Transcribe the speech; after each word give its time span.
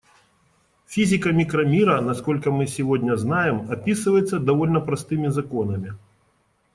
Физика 0.87 1.31
микромира, 1.31 2.01
насколько 2.01 2.49
мы 2.49 2.65
сегодня 2.65 3.15
знаем, 3.17 3.67
описывается 3.69 4.39
довольно 4.39 4.81
простыми 4.81 5.27
законами. 5.27 5.95